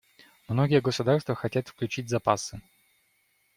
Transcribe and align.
Многие 0.47 0.81
государства 0.81 1.35
хотят 1.35 1.67
включить 1.67 2.09
запасы. 2.09 2.59